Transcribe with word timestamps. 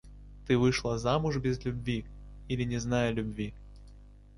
Ты 0.47 0.57
вышла 0.57 0.97
замуж 0.97 1.37
без 1.37 1.63
любви 1.63 2.05
или 2.47 2.63
не 2.63 2.79
зная 2.79 3.11
любви. 3.11 3.53